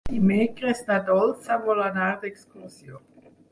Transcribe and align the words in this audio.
Dimecres 0.11 0.81
na 0.87 0.97
Dolça 1.09 1.59
vol 1.67 1.83
anar 1.91 2.09
d'excursió. 2.25 3.07